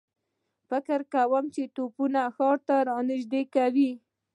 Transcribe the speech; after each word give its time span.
فکر 0.69 0.99
کوم 1.13 1.45
چې 1.55 1.63
توپونه 1.75 2.21
ښار 2.35 2.57
ته 2.67 2.75
را 2.87 2.97
نږدې 3.09 3.41
کوي. 3.55 3.91